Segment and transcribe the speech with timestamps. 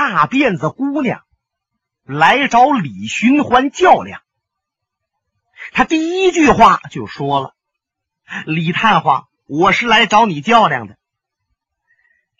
[0.00, 1.24] 大辫子姑娘
[2.04, 4.22] 来找李寻欢较量。
[5.72, 7.54] 他第一句话就说了
[8.46, 10.96] ：“李探花，我是来找你较量的。”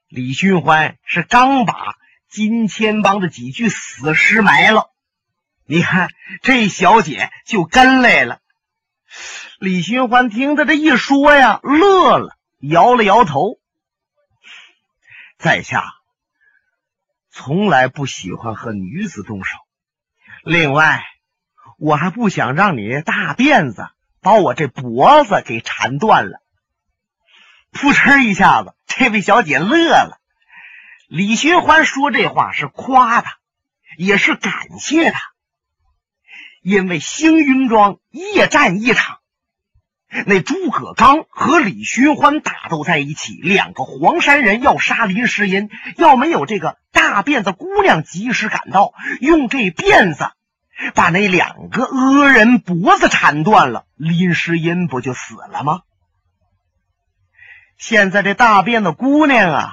[0.09, 1.97] 李寻欢是刚把
[2.31, 4.91] 金钱帮的几具死尸埋了，
[5.67, 6.09] 你看
[6.41, 8.41] 这小姐就跟来了。
[9.59, 13.61] 李寻欢听他这一说呀，乐了，摇了摇头。
[15.37, 15.85] 在下
[17.43, 19.57] 从来不喜欢和女子动手，
[20.45, 21.03] 另外。
[21.79, 23.89] 我还不想让你大辫子
[24.21, 26.43] 把我这脖子给缠断了。
[27.71, 30.21] 扑哧一下子，这位小姐乐了。
[31.09, 33.39] 李寻欢说这话是夸他，
[33.97, 35.19] 也是感谢他，
[36.61, 39.20] 因为星云庄夜战一场，
[40.27, 50.31] 那诸葛刚和李寻欢打斗在一起，两个黄山人要杀林诗音，要没有这个大辫子姑娘及时赶到，用这辫子。
[50.95, 55.83] 把那两个恶人脖子缠断了，林诗音不就死了吗？
[57.77, 59.73] 现在这大辫子姑娘啊，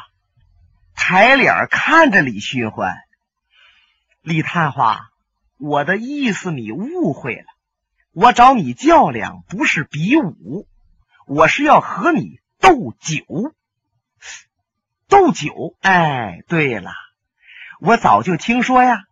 [0.96, 2.98] 抬脸看着李寻欢，
[4.22, 5.08] 李探花，
[5.58, 7.46] 我的意思你误会了，
[8.20, 10.68] 我找你较量不是比武，
[11.28, 13.54] 我是要和你斗酒。
[15.08, 15.76] 斗酒？
[15.82, 16.90] 哎，对了，
[17.80, 19.04] 我早就听说呀。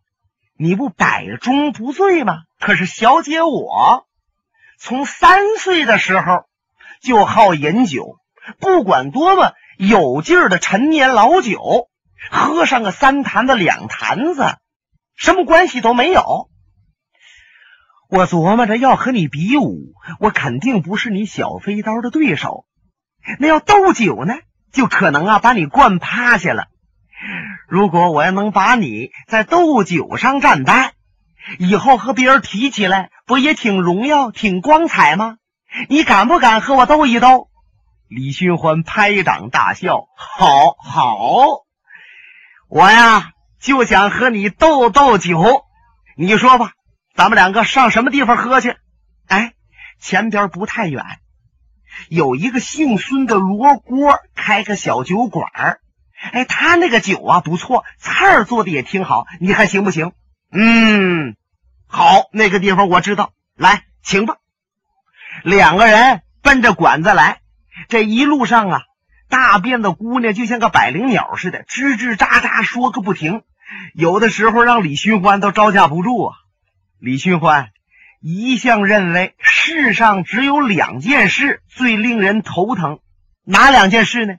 [0.57, 2.45] 你不百中不醉吗？
[2.59, 4.07] 可是小姐我
[4.79, 6.47] 从三岁的时候
[6.99, 8.17] 就好饮酒，
[8.57, 11.89] 不管多么有劲儿的陈年老酒，
[12.31, 14.57] 喝上个三坛子两坛子，
[15.15, 16.49] 什么关系都没有。
[18.09, 22.65] 我琢磨着要和你比武，我肯定不是你小飞刀的对手。
[23.39, 24.35] 那要斗酒呢，
[24.71, 26.67] 就可能啊把你灌趴下了。
[27.67, 30.93] 如果我要能把你在斗酒上战败，
[31.57, 35.37] 以后和别人提起来，不也挺荣耀、挺光彩吗？
[35.89, 37.49] 你敢不敢和我斗一斗？
[38.07, 41.63] 李寻欢拍掌大笑：“好好，
[42.69, 45.63] 我呀就想和你斗斗酒。
[46.15, 46.73] 你说吧，
[47.15, 48.75] 咱们两个上什么地方喝去？
[49.27, 49.53] 哎，
[49.99, 51.03] 前边不太远，
[52.09, 55.79] 有一个姓孙的罗锅开个小酒馆儿。”
[56.31, 60.13] 哎，他那个酒啊不错，菜儿做的也挺好，你看行不行？
[60.51, 61.35] 嗯，
[61.87, 64.37] 好，那个地方我知道，来，请吧。
[65.43, 67.41] 两个人奔着馆子来，
[67.89, 68.81] 这一路上啊，
[69.29, 73.43] 大辫子姑娘就像个百灵鸟似的，吱吱喳喳说个不停，
[73.93, 76.37] 有的时候让李寻欢都招架不住啊。
[77.05, 77.69] 李寻欢
[78.19, 82.99] 一向认为世上只有两件事最令人头疼，
[83.43, 84.37] 哪两件事呢？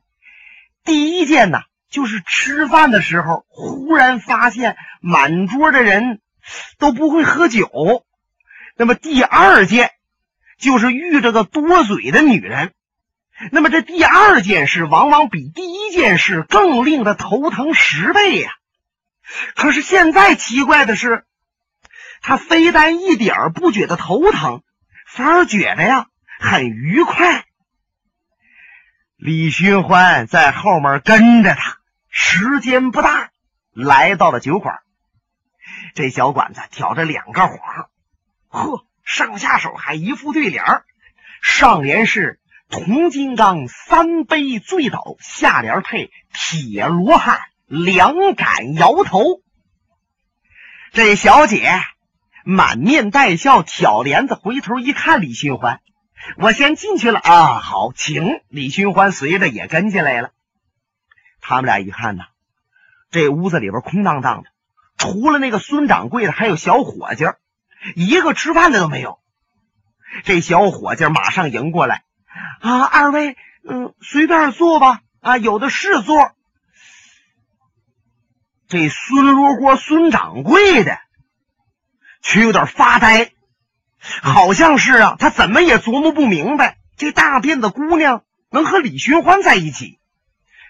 [0.85, 6.21] 第一件呢，就是吃饭的时候忽然发现满桌的人
[6.77, 8.05] 都不会喝酒。
[8.77, 9.93] 那么第二件
[10.59, 12.73] 就是遇着个多嘴的女人。
[13.53, 18.51] 那么这第二件事往往比第一件事更令他头疼十倍呀。
[19.55, 21.23] 可是现在奇怪的是，
[22.27, 24.65] 他非但一点不觉得头疼，
[25.07, 26.09] 反而觉得呀
[26.41, 27.45] 很愉快。
[29.17, 31.79] 李寻欢在后面跟着他，
[32.09, 33.31] 时间不大，
[33.73, 34.81] 来到了酒馆。
[35.95, 37.61] 这小馆子挑着两个幌，
[38.49, 40.65] 呵，上下手还一副对联
[41.43, 49.23] 上联是“铜金刚三杯醉倒”，下联配“铁罗汉两杆摇头”。
[50.93, 51.71] 这小姐
[52.49, 55.81] 满面带笑，挑帘子回头一看，李寻欢。
[56.37, 60.31] 我先进去了啊，好，请李寻欢随着也跟进来了。
[61.41, 62.23] 他们俩一看呢，
[63.11, 64.51] 这屋子里边空荡荡的，
[64.97, 67.25] 除了那个孙掌柜的，还有小伙计，
[67.97, 69.19] 一个吃饭的都没有。
[70.23, 72.05] 这小伙计马上迎过来
[72.61, 73.37] 啊，二位，
[73.69, 76.31] 嗯，随便坐吧，啊，有的是座。
[78.69, 80.97] 这孙罗锅孙掌柜的
[82.27, 83.31] 却有点发呆。
[84.21, 90.01] 好像是啊，他怎么也琢磨不明白，这大辫子姑娘能和李寻欢在一起。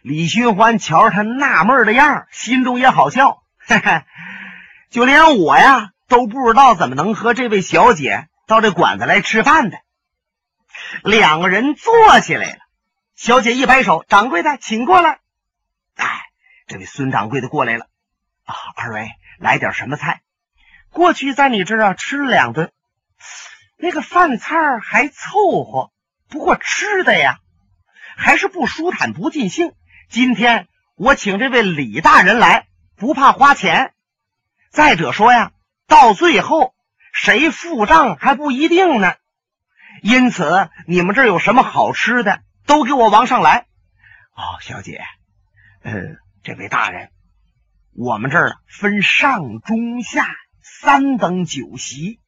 [0.03, 3.43] 李寻欢瞧着他纳闷的样心中也好笑。
[3.59, 4.03] 嘿嘿，
[4.91, 9.79] 就连我呀都不知道怎么能和这位小姐到这馆子来吃饭的。
[11.03, 12.59] 两个人坐起来了，
[13.17, 15.21] 小姐一摆手：“掌柜的，请过来。”
[15.97, 16.21] 哎，
[16.67, 17.87] 这位孙掌柜的过来了。
[18.45, 20.21] 啊，二位来点什么菜？
[20.97, 22.73] 过去在你这儿啊吃了两顿。
[23.77, 25.93] 那个饭菜还凑合，
[26.27, 27.39] 不过吃的呀，
[28.17, 29.75] 还是不舒坦不尽兴。
[30.09, 32.67] 今天我请这位李大人来，
[32.97, 33.93] 不怕花钱。
[34.71, 35.53] 再者说呀，
[35.87, 36.75] 到最后
[37.13, 39.13] 谁付账还不一定呢。
[40.01, 43.67] 因此，你们这儿有什么好吃的，都给我往上来。
[44.33, 45.03] 哦，小姐，
[45.83, 45.93] 呃，
[46.43, 47.11] 这位大人，
[47.93, 50.27] 我们这儿分上中下
[50.81, 52.21] 三等酒席。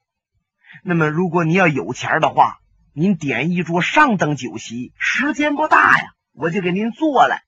[0.82, 2.58] 那么，如果您要有钱的话，
[2.92, 7.40] 您点一桌上等酒席，时间不大呀，我就给您做了。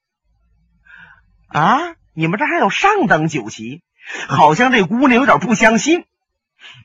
[1.49, 3.83] 啊，你们这还有上等酒席？
[4.29, 6.05] 好像这姑娘有点不相信。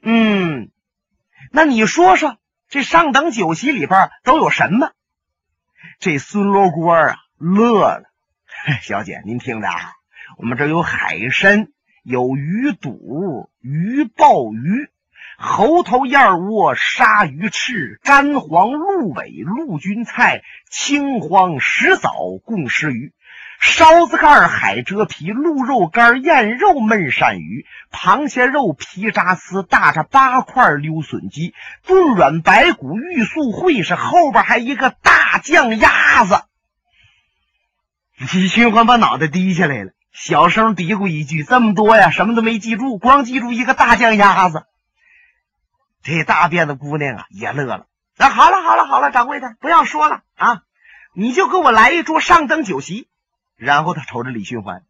[0.01, 0.71] 嗯，
[1.51, 2.37] 那你说说。
[2.67, 4.91] 这上等酒席里边都有什么？
[5.99, 8.09] 这孙罗锅啊乐了，
[8.81, 9.93] 小姐您听着啊，
[10.39, 11.67] 我们这有海参，
[12.05, 14.89] 有鱼肚、鱼鲍鱼、
[15.39, 22.11] 猴头燕窝、鲨鱼翅、干黄鹿尾、陆军菜、青黄石藻、
[22.43, 23.11] 贡石鱼。
[23.59, 31.55] 烧子盖、海蜇皮、鹿肉干、燕肉焖鳝鱼、螃蟹肉皮渣丝、大着八块溜笋鸡、
[31.87, 36.43] 炖软白骨、玉素烩是后边还一个大酱鸭子。
[38.19, 44.65] 李寻欢把脑袋低下来了，小声嘀咕一句：“这么多呀，什么都没记住，光记住一个大酱鸭子。”
[46.01, 47.87] 这大辫子姑娘啊也乐了。
[48.15, 50.61] 那好了好了好了，掌柜的不要说了啊，
[51.13, 53.09] 你就给我来一桌上等酒席。
[53.57, 54.83] 然后他瞅着李寻欢，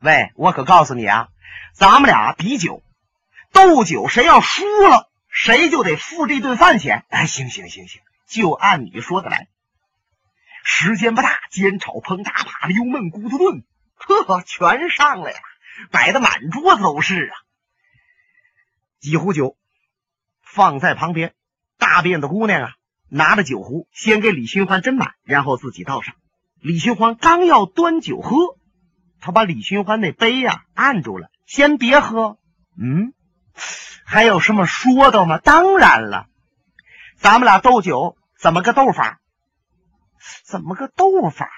[0.00, 1.28] 喂，我可告诉你啊，
[1.72, 2.82] 咱们俩比酒，
[3.52, 7.04] 斗酒，谁要输了，谁就得付这顿饭钱。
[7.10, 9.46] 哎，行行行行，就按你说的来。
[10.64, 13.62] 时间不大，煎炒烹炸扒溜焖骨头炖，
[13.98, 15.38] 呵，全上来了，
[15.90, 17.34] 摆的满桌子都是啊。
[19.00, 19.56] 几壶酒
[20.40, 21.34] 放在旁边，
[21.78, 22.70] 大辫子姑娘啊，
[23.08, 26.14] 拿着酒壶，先给李寻欢斟满，然后自己倒上。
[26.60, 28.58] 李寻欢刚要端酒喝，
[29.20, 32.38] 他把李寻欢那杯呀按住了，先别喝。
[32.76, 33.12] 嗯，
[34.04, 35.38] 还有什么说道吗？
[35.38, 36.26] 当然了，
[37.16, 39.20] 咱们俩斗酒怎么个斗法？
[40.44, 41.48] 怎么个斗法？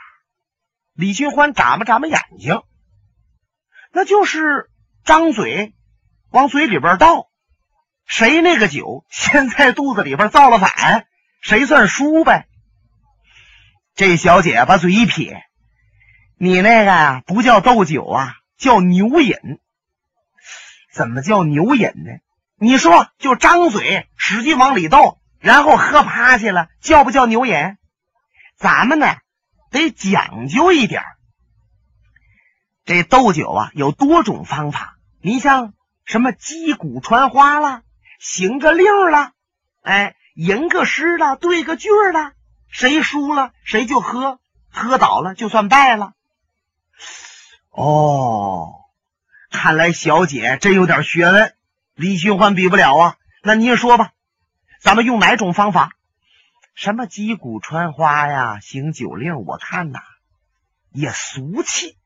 [0.94, 2.62] 李寻欢眨巴眨巴眼睛，
[3.92, 4.70] 那就是
[5.04, 5.74] 张嘴
[6.30, 7.28] 往嘴里边倒，
[8.06, 11.06] 谁那个酒先在肚子里边造了反，
[11.40, 12.46] 谁算输呗。
[13.94, 15.42] 这小姐把嘴一撇
[16.38, 19.34] ：“你那个呀，不叫斗酒啊，叫牛饮。
[20.92, 22.20] 怎么叫牛饮呢？
[22.56, 27.76] 你说，就张嘴使劲往里倒，然后喝趴下了，叫不叫牛饮？
[28.56, 29.06] 咱们呢，
[29.70, 31.02] 得讲究一点
[32.84, 34.96] 这斗酒啊，有多种方法。
[35.22, 35.74] 你像
[36.04, 37.82] 什么击鼓传花啦，
[38.18, 39.32] 行个令啦，
[39.82, 42.32] 哎，吟个诗啦，对个句啦。”
[42.72, 44.38] 谁输了谁就喝，
[44.70, 46.12] 喝倒了就算败了。
[47.70, 48.72] 哦，
[49.50, 51.54] 看来小姐真有点学问，
[51.94, 53.16] 李寻欢比不了啊。
[53.42, 54.12] 那您说吧，
[54.80, 55.90] 咱们用哪种方法？
[56.74, 60.00] 什么击鼓传花呀，行酒令，我看呐
[60.90, 61.96] 也俗气。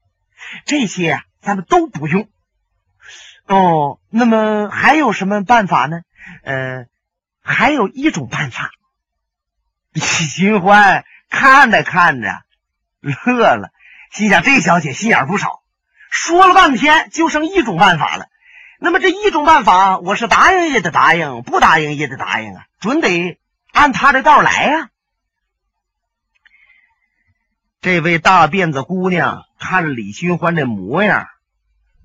[0.67, 2.29] 这些，咱们都不用。
[3.47, 6.03] 哦，那么还有什么办法呢？
[6.43, 6.87] 呃，
[7.43, 8.71] 还有一种办法。
[9.93, 12.43] 李寻欢看着看着
[13.01, 13.71] 乐了，
[14.11, 15.63] 心想：这小姐心眼不少。
[16.11, 18.27] 说了半天，就剩一种办法了。
[18.81, 23.39] 那么这一种办法，我是答应也得答应，不答应也得答应啊，准得
[23.75, 24.89] 按他这道来呀。
[27.81, 31.27] 这位大辫子姑娘看李寻欢这模样，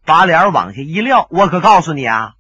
[0.04, 1.28] 把脸往下一撂。
[1.30, 2.34] 我可告诉你啊，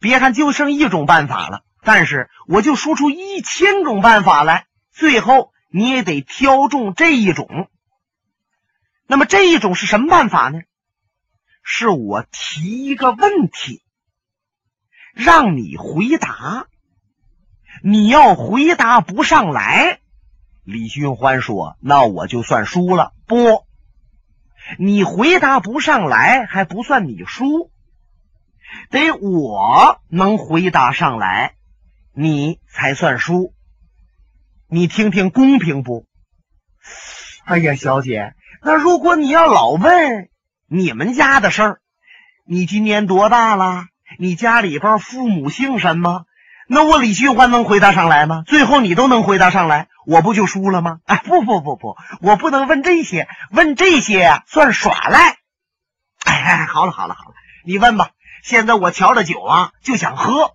[0.00, 4.66] 别看就剩一种办法了，但是我就说出一千种办法来。
[4.92, 7.68] 最后你也得挑中这一种。
[9.06, 10.60] 那么这一种是什么办法呢？
[11.64, 13.82] 是我提一个问题，
[15.14, 16.68] 让你回答。
[17.86, 19.98] 你要回答不上来，
[20.62, 23.66] 李寻欢说：“那我就算输了。”不，
[24.78, 27.70] 你回答不上来还不算你输，
[28.88, 31.56] 得我能回答上来，
[32.14, 33.52] 你才算输。
[34.66, 36.06] 你听听公平不？
[37.44, 40.30] 哎呀，小姐，那如果你要老问
[40.66, 41.80] 你们家的事儿，
[42.46, 43.84] 你今年多大了？
[44.18, 46.24] 你家里边父母姓什么？
[46.66, 48.42] 那我李寻欢能回答上来吗？
[48.46, 51.00] 最后你都能回答上来，我不就输了吗？
[51.04, 55.36] 哎，不不不不，我不能问这些，问这些算耍赖。
[56.24, 58.10] 哎，好了好了好了，你问吧。
[58.42, 60.52] 现在我瞧着酒啊，就想喝，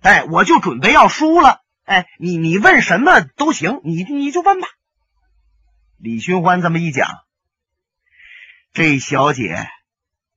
[0.00, 1.60] 哎，我就准备要输了。
[1.84, 4.68] 哎，你你问什么都行，你你就问吧。
[5.98, 7.08] 李寻欢这么一讲，
[8.72, 9.68] 这小姐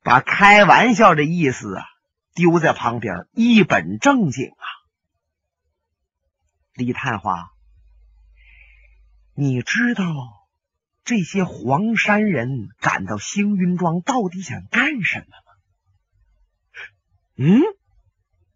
[0.04, 1.84] 把开玩笑的意思啊
[2.36, 4.68] 丢在旁边，一本正经啊。
[6.74, 7.52] 李探花，
[9.36, 10.06] 你知道
[11.04, 15.54] 这些黄山人赶到星云庄到底想干什么吗？
[17.36, 17.62] 嗯，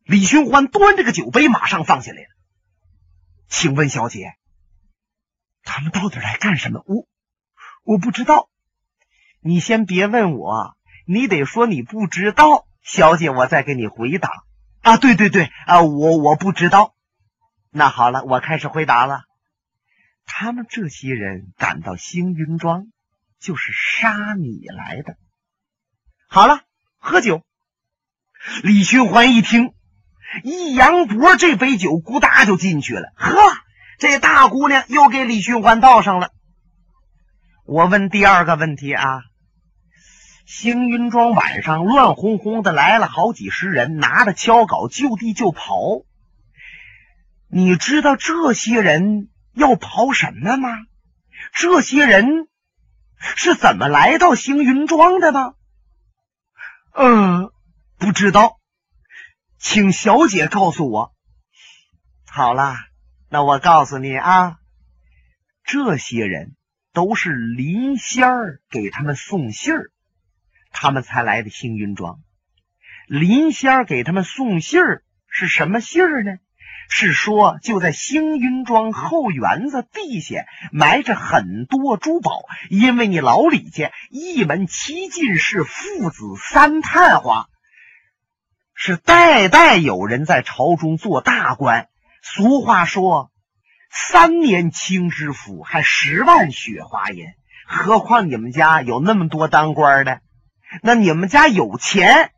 [0.04, 2.28] 李寻欢端着个酒杯，马上放下来了。
[3.48, 4.34] 请问小姐，
[5.62, 6.84] 他们到底来干什么？
[6.88, 7.08] 我
[7.84, 8.50] 我不知道。
[9.42, 14.32] 你先别问我，你得说你不知道，小姐，我再给你回答。
[14.82, 16.96] 啊，对对对，啊，我我不知道。
[17.78, 19.22] 那好了，我开始回答了。
[20.26, 22.88] 他们这些人赶到星云庄，
[23.40, 25.16] 就是杀你来的。
[26.28, 26.62] 好了，
[26.98, 27.44] 喝酒。
[28.64, 29.76] 李寻欢一听，
[30.44, 33.14] 一扬脖，这杯酒咕哒就进去了。
[33.16, 33.32] 呵，
[34.00, 36.32] 这大姑娘又给李寻欢倒上了。
[37.64, 39.22] 我问第二个问题啊，
[40.48, 45.76] 星云庄晚上乱哄哄的来了好几十人，拿着敲镐就地就跑。
[47.50, 50.70] 你知道这些人要跑什么吗？
[51.54, 52.48] 这些人
[53.20, 55.54] 是怎么来到星云庄的吗？
[56.94, 57.52] 嗯，
[57.98, 58.60] 不知道，
[59.58, 61.16] 请小姐告诉我。
[62.26, 62.76] 好了，
[63.30, 64.58] 那我告诉你啊，
[65.64, 66.56] 这些人
[66.92, 69.92] 都是林仙儿给他们送信儿，
[70.72, 72.20] 他们才来的星云庄。
[73.08, 76.40] 林仙儿给他们送信儿是什么信儿呢？
[76.90, 82.32] 是说，就在星云庄后园子地下埋着很多珠宝，
[82.70, 87.48] 因为你老李家一门七进士，父子三探花，
[88.74, 91.90] 是代代有人在朝中做大官。
[92.22, 93.32] 俗话说
[93.92, 97.26] ：“三年清知府，还十万雪花银。”
[97.68, 100.22] 何况你们家有那么多当官的，
[100.82, 102.32] 那你们家有钱。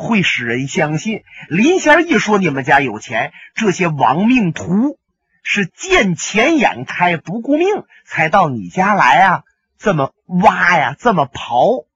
[0.00, 4.98] 会使人相信，林仙儿一说你们家有钱，这些亡命徒
[5.42, 9.44] 是见钱眼开不顾命才到你家来啊！
[9.76, 11.86] 这么挖呀，这么刨，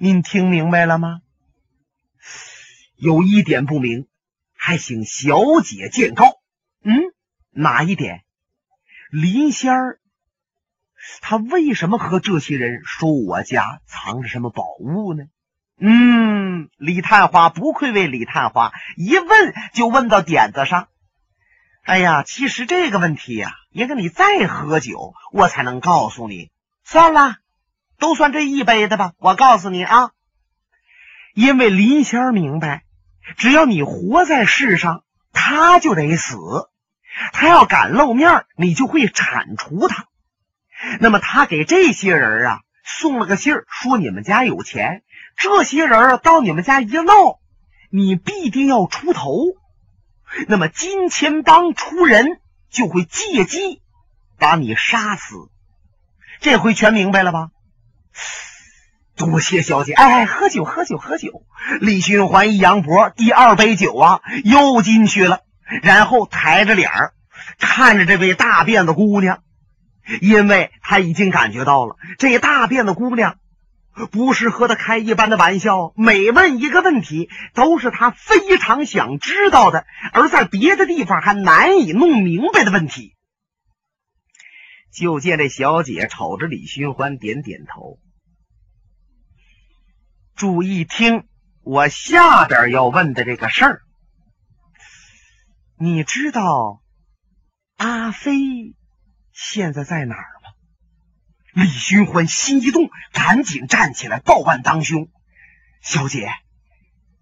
[0.00, 1.20] 您听明白了吗？
[2.96, 4.08] 有一点不明，
[4.56, 6.40] 还请小姐见告。
[6.82, 6.92] 嗯，
[7.50, 8.24] 哪一点？
[9.12, 10.00] 林仙儿
[11.20, 15.24] 他为什么和这些人说我家藏着什么宝物呢？
[15.80, 20.88] 嗯，李探花不愧为李探花，一问就问到点子上。
[21.84, 26.50] 哎呀，其实这个问题呀，也跟你再喝酒，我才能告诉你。
[26.84, 27.36] 算了，
[27.98, 29.12] 都算这一杯的吧。
[29.18, 30.10] 我告诉你啊，
[31.34, 32.82] 因为林仙儿明白，
[33.36, 36.36] 只要你活在世上，他就得死。
[37.32, 40.06] 他要敢露面，你就会铲除他。
[41.00, 45.02] 那么他给这些人啊送了个信儿，说你们家有钱。
[45.38, 47.38] 这些人到你们家一闹，
[47.90, 49.30] 你必定要出头。
[50.48, 52.40] 那么金钱帮出人
[52.70, 53.80] 就会借机
[54.36, 55.36] 把你杀死。
[56.40, 57.50] 这回全明白了吧？
[59.16, 59.92] 多谢小姐。
[59.92, 61.44] 哎，喝酒，喝酒，喝酒。
[61.80, 65.40] 李寻欢一扬脖，第二杯酒啊又进去了，
[65.82, 67.14] 然后抬着脸儿
[67.58, 69.42] 看着这位大辫子姑娘，
[70.20, 73.38] 因为他已经感觉到了这大辫子姑娘。
[74.06, 83.16] 不是和他开一般的玩笑，每问一个问题都是他非常想知道的，而在别的地方还难以弄明白的问题。
[84.92, 87.98] 就见这小姐瞅着李寻欢点点头，
[90.34, 91.26] 注意听
[91.62, 93.82] 我下边要问的这个事儿。
[95.78, 96.82] 你知道
[97.76, 98.32] 阿飞
[99.32, 100.37] 现在在哪儿？
[101.58, 105.08] 李寻欢心一动，赶紧站起来报案当凶
[105.82, 106.30] ：“小姐，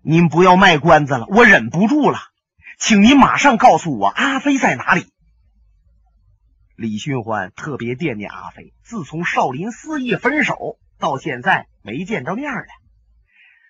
[0.02, 2.18] 您不要卖关子了，我忍不住了，
[2.78, 5.10] 请您马上告诉我阿飞在哪里。”
[6.76, 12.66] 李寻欢特别惦念阿飞，自从少林寺一分手到现在没见着面了。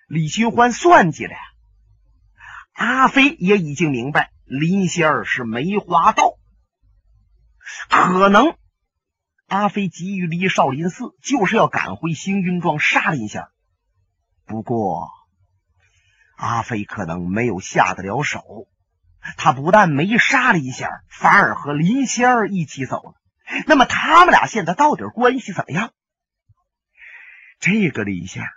[0.09, 1.37] 李寻欢算计了，
[2.73, 6.33] 阿飞也已经明白林仙儿是梅花道，
[7.87, 8.57] 可能。
[9.47, 13.51] 阿飞急于离少林寺，就是要赶回星云庄杀林仙儿。
[14.45, 15.09] 不过，
[16.35, 18.67] 阿飞可能没有下得了手。
[19.37, 23.13] 他不但没杀林仙儿，反而和林仙儿一起走了。
[23.65, 25.91] 那么，他们俩现在到底关系怎么样？
[27.59, 28.49] 这个林仙儿，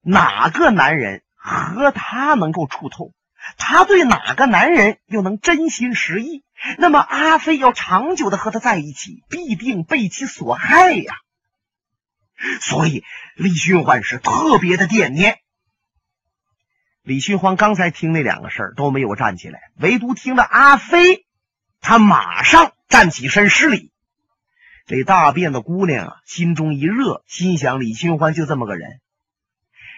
[0.00, 3.14] 哪个男人和他能够触痛？
[3.56, 6.44] 他对哪个男人又能真心实意？
[6.78, 11.14] 那么阿飞要长久的和他在一起，必定被其所害呀。
[12.60, 13.04] 所以
[13.36, 15.38] 李寻欢是特别的惦念。
[17.02, 21.24] 李寻欢刚才听那两个事儿都没有站起来，唯独听了阿飞，
[21.80, 23.90] 他马上站起身施礼。
[24.86, 29.00] 这大辫子姑娘啊，心中一热，心想李寻欢就这么个人。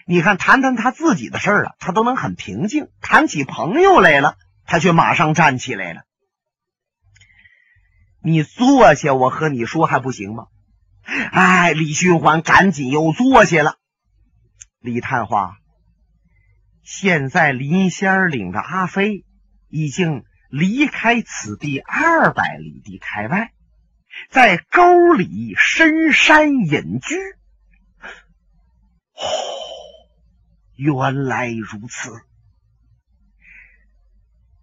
[0.07, 6.03] 你看，谈谈他自己的事儿啊，他都能很平静；谈起朋友来了，他却马上站起来了。
[8.23, 10.47] 你坐下，我和你说还不行吗？
[11.05, 13.77] 哎，李寻欢赶紧又坐下了。
[14.79, 15.57] 李探花，
[16.83, 19.25] 现在林仙领着阿飞
[19.69, 23.53] 已经离开此地二百里地开外，
[24.31, 27.17] 在沟里深山隐居。
[29.15, 29.25] 哦，
[30.77, 32.13] 原来如此。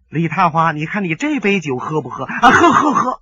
[0.09, 2.23] 李探花，你看你这杯酒喝不喝？
[2.23, 3.21] 啊，喝喝喝。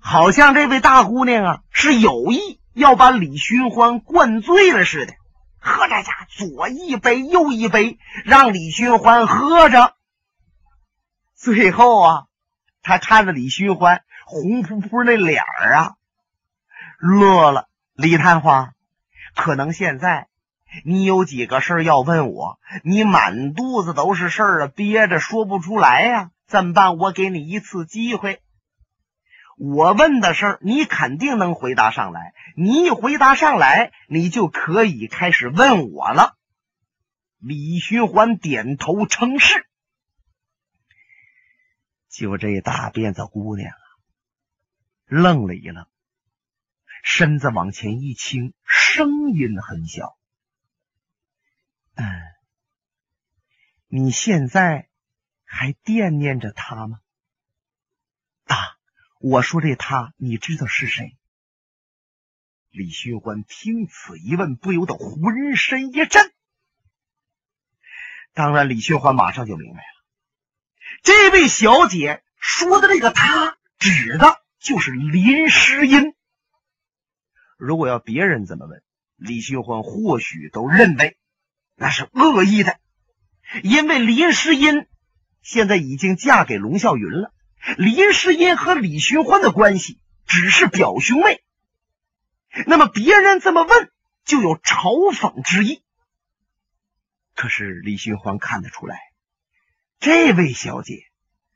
[0.00, 5.12] 好像这位大姑娘啊是有意要把李寻欢灌醉了似的，
[5.60, 9.94] 喝这家左一杯右一杯，让李寻欢喝着。
[11.36, 12.24] 最后啊，
[12.82, 15.92] 他看着李寻欢红扑扑那脸儿啊，
[16.98, 17.68] 乐了。
[17.94, 18.72] 李探花，
[19.36, 20.28] 可能现在
[20.86, 26.96] 你有几个事儿要问我，你满肚子都是事儿啊，憋着说不出来呀，怎么办？
[26.96, 28.40] 我给你一次机会。
[29.62, 32.32] 我问的事儿，你肯定能回答上来。
[32.56, 36.38] 你一回答上来，你就可以开始问我了。
[37.36, 39.66] 李寻欢点头称是。
[42.08, 43.84] 就这大辫子姑娘啊，
[45.04, 45.86] 愣了一愣，
[47.02, 50.16] 身子往前一倾，声音很小
[51.96, 52.06] ：“嗯，
[53.88, 54.88] 你现在
[55.44, 57.00] 还惦念着他吗？”
[59.22, 61.14] 我说这他，你知道是谁？
[62.70, 66.32] 李寻欢听此一问，不由得浑身一震。
[68.32, 69.84] 当然，李寻欢马上就明白了，
[71.02, 76.14] 这位小姐说的这个他，指的就是林诗音。
[77.58, 78.82] 如果要别人怎么问，
[79.16, 81.18] 李寻欢或许都认为
[81.74, 82.80] 那是恶意的，
[83.62, 84.86] 因为林诗音
[85.42, 87.34] 现在已经嫁给龙啸云了。
[87.76, 91.42] 林诗音和李寻欢的关系只是表兄妹，
[92.66, 93.90] 那么别人这么问
[94.24, 95.82] 就有嘲讽之意。
[97.34, 98.98] 可是李寻欢看得出来，
[99.98, 101.04] 这位小姐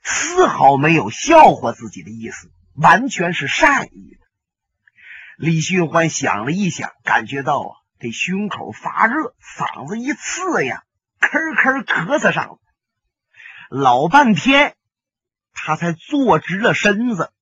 [0.02, 4.26] 丝毫没有笑话自己的意思，完全是善意的。
[5.36, 10.84] 李寻欢想了一想，感觉到啊，这胸口发热，嗓子一刺呀，
[11.18, 12.58] 咳咳咳嗽上了，
[13.70, 14.76] 老半天。
[15.54, 17.32] 他才坐直了身子。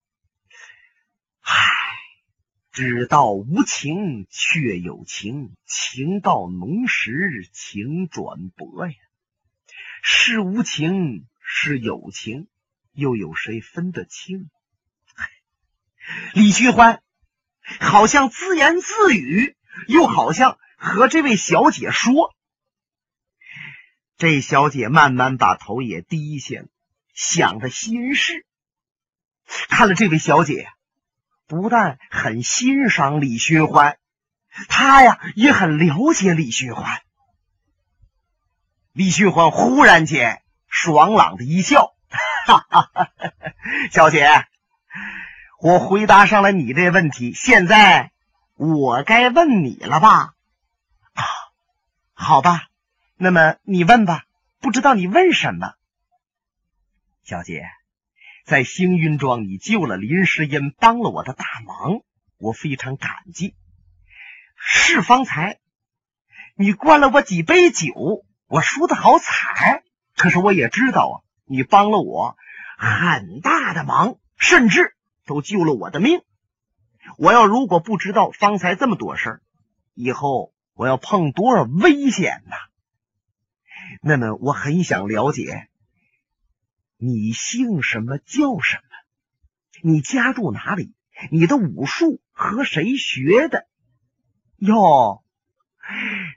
[1.41, 1.55] 唉，
[2.71, 8.95] 知道无情却有情，情到浓时情转薄呀。
[10.03, 12.49] 是无情是有情，
[12.93, 14.51] 又有谁分得清？
[16.35, 17.03] 李寻欢
[17.81, 19.57] 好像自言自语，
[19.89, 22.35] 又好像和这位小姐说。
[24.17, 26.67] 这小姐慢慢把头也低下了。
[27.13, 28.47] 想着心事，
[29.69, 30.69] 看了这位小姐，
[31.47, 33.99] 不但很欣赏李寻欢，
[34.69, 37.03] 她呀也很了解李寻欢。
[38.93, 41.95] 李寻欢忽然间爽朗的一笑
[42.47, 43.11] ：“哈哈哈哈
[43.91, 44.47] 小姐，
[45.61, 48.13] 我回答上了你这问题，现在
[48.57, 50.35] 我该问你了吧？
[51.15, 51.25] 啊，
[52.15, 52.69] 好吧，
[53.17, 54.25] 那么你问吧，
[54.61, 55.75] 不知道你问什么？”
[57.33, 57.65] 小姐，
[58.45, 62.03] 在星云庄，你救了林诗音，帮了我的大忙，
[62.37, 63.55] 我非常感激。
[64.55, 65.59] 是方才
[66.55, 67.95] 你灌了我几杯酒，
[68.49, 69.83] 我输的好惨。
[70.15, 71.15] 可是我也知道啊，
[71.47, 72.37] 你帮了我
[72.77, 76.21] 很大的忙，甚至都救了我的命。
[77.17, 79.43] 我要如果不知道方才这么多事儿，
[79.95, 82.57] 以后我要碰多少危险呐？
[84.03, 85.71] 那么我很想了解。
[87.05, 88.19] 你姓什么？
[88.19, 88.83] 叫什么？
[89.83, 90.95] 你家住哪里？
[91.33, 93.67] 你的武术和谁学的？
[94.59, 95.25] 哟，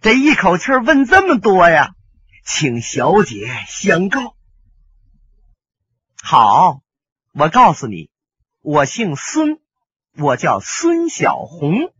[0.02, 1.94] 这一口气问这么多呀，
[2.44, 4.36] 请小姐相告。
[6.24, 6.82] 好，
[7.34, 8.10] 我告诉你，
[8.62, 9.60] 我姓孙，
[10.18, 11.94] 我叫孙小红。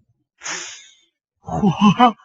[1.40, 2.16] 嚯，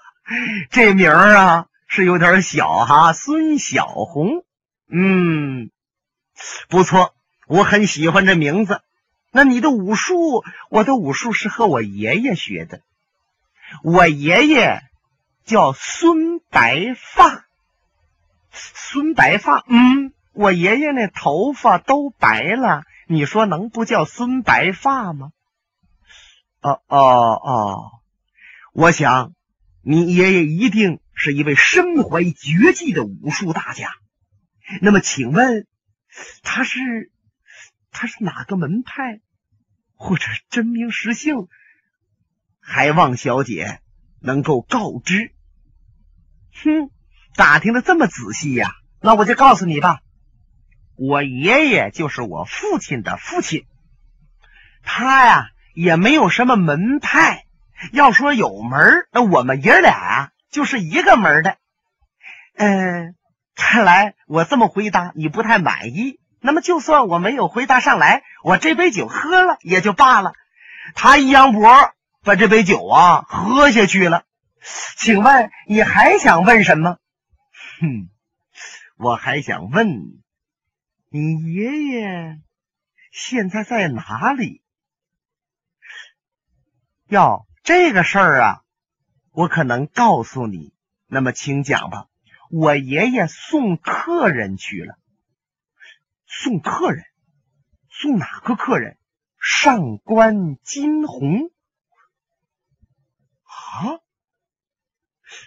[0.70, 4.46] 这名儿啊是有点小哈，孙小红。
[4.88, 5.70] 嗯。
[6.68, 7.14] 不错，
[7.46, 8.80] 我很喜欢这名字。
[9.32, 12.80] 那你的武术，我的武术是和我爷爷学的。
[13.84, 14.82] 我爷爷
[15.44, 17.44] 叫孙白发。
[18.52, 25.30] 孙白发，嗯，我爷爷那头发都白了，你说能不叫孙白发吗？
[26.60, 27.90] 哦哦哦，
[28.72, 29.32] 我想
[29.82, 33.92] 你爷爷一定是一位身怀绝技的武术大家。
[34.82, 35.66] 那么，请问
[36.42, 37.10] 他是
[37.90, 39.20] 他是哪个门派，
[39.94, 41.48] 或者真名实姓？
[42.60, 43.80] 还望小姐
[44.20, 45.32] 能够告知。
[46.62, 46.90] 哼，
[47.36, 48.72] 打听的这么仔细呀？
[49.00, 50.00] 那我就告诉你吧，
[50.94, 53.66] 我爷爷就是我父亲的父亲，
[54.82, 57.46] 他呀也没有什么门派。
[57.92, 61.56] 要说有门那我们爷俩就是一个门的。
[62.56, 63.16] 嗯。
[63.54, 70.32] 看来我这么回答你不太满意，那么就算我没有回答上来，我这杯酒喝了也就罢了。
[70.94, 71.68] 他一扬脖，
[72.22, 74.24] 把这杯酒啊喝下去了。
[74.96, 76.98] 请问你还想问什么？
[77.80, 78.10] 哼，
[78.96, 80.22] 我还想问
[81.08, 82.40] 你爷爷
[83.10, 84.62] 现在在哪里？
[87.08, 88.62] 要这个事儿啊，
[89.32, 90.72] 我可能告诉你。
[91.06, 92.06] 那么，请讲吧。
[92.50, 94.98] 我爷爷送客人去了，
[96.26, 97.04] 送客人，
[97.88, 98.98] 送哪个客人？
[99.40, 101.52] 上官金鸿
[103.44, 104.02] 啊！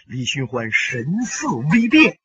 [0.06, 2.18] 李寻欢神色微变，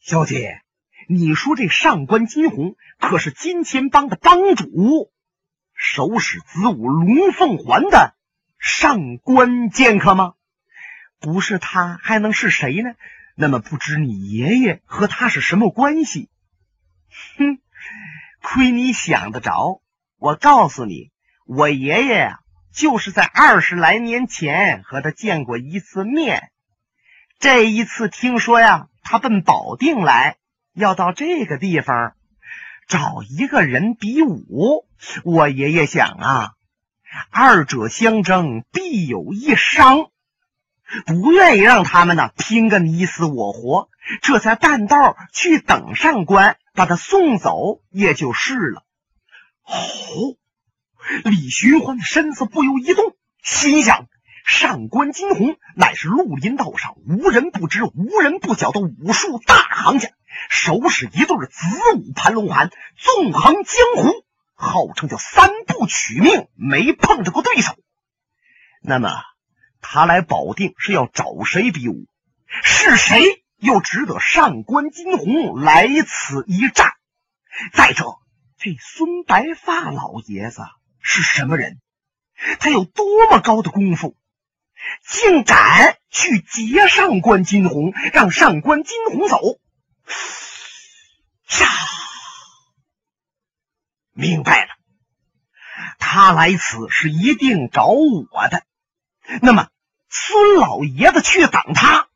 [0.00, 0.62] 小姐，
[1.06, 5.12] 你说这上官金鸿可是金钱帮的帮主，
[5.74, 8.16] 手使子午龙凤环的
[8.58, 10.32] 上官剑客吗？
[11.20, 12.94] 不是他，还能是谁呢？
[13.38, 16.30] 那么不知你爷爷和他是什么关系？
[17.36, 17.58] 哼，
[18.42, 19.82] 亏你想得着！
[20.16, 21.10] 我告诉你，
[21.44, 22.40] 我爷爷呀，
[22.72, 26.50] 就是在二十来年前和他见过一次面。
[27.38, 30.38] 这一次听说呀，他奔保定来，
[30.72, 32.14] 要到这个地方
[32.88, 34.86] 找一个人比武。
[35.24, 36.52] 我爷爷想啊，
[37.28, 40.10] 二者相争，必有一伤。
[41.04, 43.88] 不愿意让他们呢拼个你死我活，
[44.22, 48.84] 这才半道去等上官，把他送走也就是了。
[49.64, 50.36] 哦，
[51.24, 54.06] 李寻欢的身子不由一动，心想：
[54.44, 60.10] 上官金鸿乃是绿林道上无人不知、无人不晓的武术大行家，
[60.48, 67.74] 手使一对子午盘龙盘，纵横江湖，号称叫三步取命，没碰着过对手。
[68.82, 69.10] 那么。
[69.88, 72.06] 他来保定是要找谁比武？
[72.62, 73.22] 是谁
[73.56, 76.92] 又值得上官金鸿来此一战？
[77.72, 78.18] 再者，
[78.58, 80.62] 这孙白发老爷子
[81.00, 81.80] 是什么人？
[82.58, 84.16] 他有多么高的功夫，
[85.06, 89.38] 竟敢去劫上官金鸿，让上官金鸿走？
[91.60, 91.68] 呀，
[94.12, 94.70] 明白了，
[95.98, 98.64] 他来此是一定找我的。
[99.40, 99.68] 那么。
[100.18, 102.08] 孙老爷子去等他，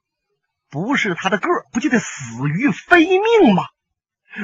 [0.70, 3.64] 不是他的个，不就得死于非命吗？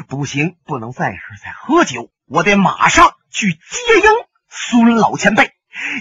[0.08, 3.58] 不行，不能再是在喝酒，我得马上去接
[4.04, 4.10] 应
[4.50, 5.52] 孙老前辈。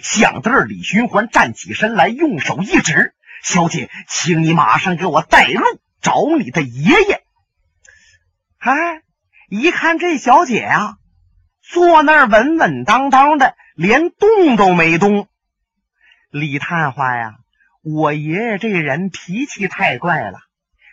[0.03, 5.63] 想到这儿，李寻欢站起身来，用手一指：“小姐，请你马上给我带路，
[6.01, 7.23] 找你的爷爷。”
[8.59, 9.01] 哎，
[9.49, 10.97] 一看这小姐啊，
[11.61, 15.29] 坐那儿稳稳当当的，连动都没动。
[16.31, 17.35] 李探花呀，
[17.87, 20.39] 我爷爷这人脾气太怪了，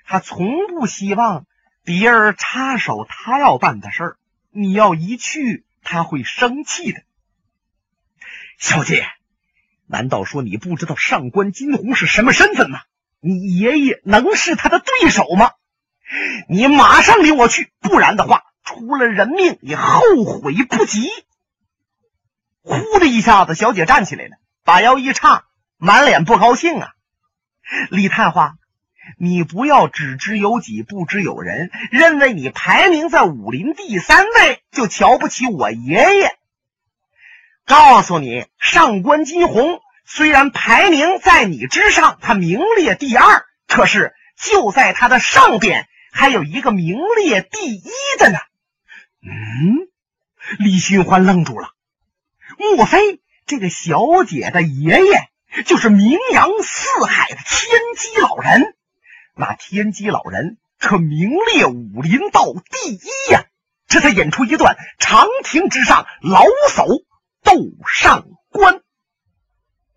[0.04, 1.46] 他从不希望
[1.84, 4.16] 别人插手他要办的事儿。
[4.50, 7.00] 你要一去，他会生气的。
[8.58, 9.06] 小姐，
[9.86, 12.82] 难道说你不知道上官金鸿是什么身份吗？
[13.20, 15.52] 你爷爷能是他的对手吗？
[16.46, 21.08] 你马上领我去，不然的话，出了人命也后悔不及。
[22.60, 24.36] 呼的一下子，小姐站起来了。
[24.62, 25.46] 把腰一叉，
[25.84, 26.92] 满脸不高兴啊！
[27.90, 28.54] 李探花，
[29.18, 36.38] 你不要只知有己不知有人，认为你排名在武林第三位就瞧不起我爷爷。
[37.66, 47.90] 告诉你，上官金鸿虽然排名在你之上，他名列第二，可是就在他的上边还有一个名列第一
[48.20, 48.38] 的呢。
[49.20, 49.88] 嗯，
[50.60, 51.70] 李寻欢愣住了，
[52.76, 53.20] 莫非？
[53.46, 55.28] 这个小姐的爷爷
[55.64, 58.74] 就是名扬四海的天机老人，
[59.36, 63.44] 那天机老人可名列武林道第一呀！
[63.86, 67.04] 这才演出一段长亭之上老叟
[67.42, 67.52] 斗
[67.86, 68.80] 上官。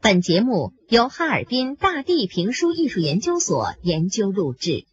[0.01, 4.85] 本节目由哈尔滨大地评书艺术研究所研究录制。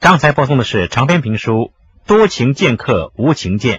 [0.00, 1.52] 刚才播送的是长篇评书
[2.06, 3.78] 《多情剑客无情剑》，